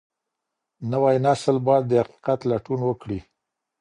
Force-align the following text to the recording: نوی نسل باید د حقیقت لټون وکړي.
نوی 0.91 1.15
نسل 1.25 1.57
باید 1.67 1.83
د 1.87 1.91
حقیقت 2.01 2.39
لټون 2.51 2.79
وکړي. 2.85 3.19